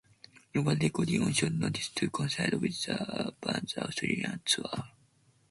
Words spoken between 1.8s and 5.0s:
to coincide with the band's Australian tour.